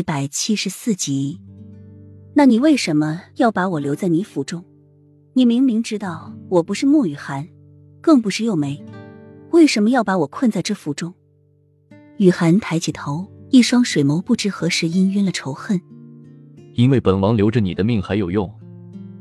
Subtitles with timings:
[0.00, 1.38] 一百七十四集。
[2.32, 4.64] 那你为什么要把我留在你府中？
[5.34, 7.46] 你明明知道我不是莫雨涵，
[8.00, 8.82] 更不是幼梅，
[9.50, 11.12] 为什么要把我困在这府中？
[12.16, 15.78] 雨涵抬起头，一双水眸不知何时氤氲了仇恨。
[16.72, 18.50] 因为本王留着你的命还有用，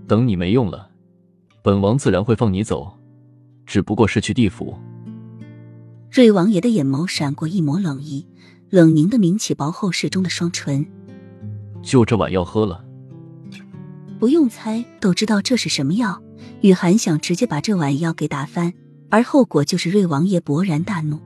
[0.07, 0.89] 等你没用了，
[1.61, 2.89] 本王自然会放你走，
[3.65, 4.73] 只不过是去地府。
[6.09, 8.25] 瑞王爷的眼眸闪过一抹冷意，
[8.69, 10.85] 冷凝的抿起薄厚适中的双唇。
[11.81, 12.83] 就这碗药喝了。
[14.19, 16.21] 不用猜都知道这是什么药。
[16.61, 18.73] 雨涵想直接把这碗药给打翻，
[19.09, 21.19] 而后果就是瑞王爷勃然大怒，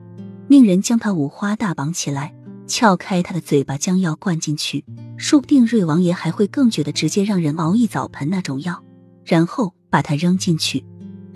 [0.46, 2.32] 命人将他五花大绑起来，
[2.68, 4.84] 撬开他的嘴巴，将药灌进去。
[5.16, 8.82] 说不定瑞王爷还会更觉得直接让人熬一澡盆那种药，
[9.24, 10.84] 然后把它扔进去，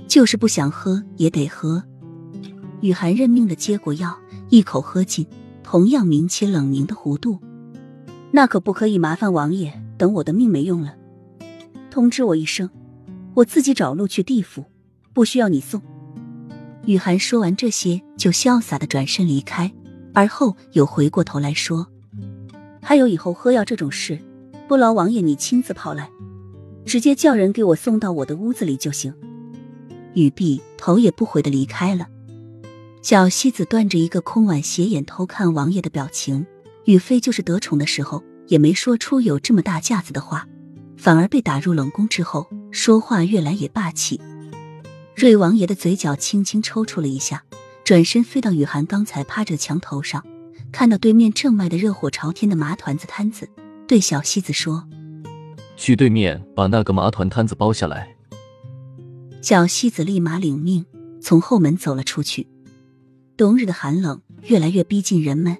[0.06, 1.82] 就是不想喝也得喝。
[2.80, 4.16] 雨涵认命的接过药，
[4.48, 5.26] 一口喝尽，
[5.70, 7.38] 同样抿起冷凝的弧度。
[8.30, 10.94] 那可不可以麻烦王爷，等我的命没用了。
[11.90, 12.70] 通知我一声，
[13.34, 14.64] 我自己找路去地府，
[15.12, 15.82] 不需要你送。
[16.86, 19.70] 雨涵说完这些，就潇洒的转身离开，
[20.14, 21.86] 而后又回过头来说
[22.80, 24.18] ：“还有以后喝药这种事，
[24.66, 26.08] 不劳王爷你亲自跑来，
[26.86, 29.12] 直接叫人给我送到我的屋子里就行。”
[30.16, 32.06] 雨碧头也不回的离开了。
[33.00, 36.44] 小西子端着一个空碗，斜眼偷看王爷的表情。
[36.84, 40.46] 宇飞就是得宠的时候，也没说出有这么大架子的话。
[40.96, 44.20] 反而被打入冷宫之后，说话越来越霸气。
[45.14, 47.44] 瑞王爷的嘴角轻轻抽搐了一下，
[47.84, 50.24] 转身飞到雨涵刚才趴着的墙头上，
[50.72, 53.48] 看到对面正卖的热火朝天的麻团子摊子，
[53.86, 54.88] 对小西子说
[55.76, 58.16] ：“去对面把那个麻团摊子包下来。”
[59.40, 60.84] 小西子立马领命，
[61.20, 62.48] 从后门走了出去。
[63.38, 65.56] 冬日的寒冷越来越逼近人们，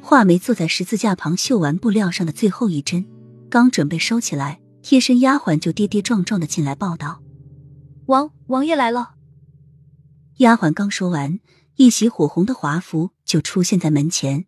[0.00, 3.04] 画眉坐在十字架旁绣完布料上的最后一针，
[3.50, 4.60] 刚准备收起来。
[4.80, 7.20] 贴身丫鬟就跌跌撞撞的进来报道
[8.06, 9.10] ：“王王爷来了。”
[10.38, 11.38] 丫鬟刚说完，
[11.76, 14.46] 一袭火红的华服就出现在门前。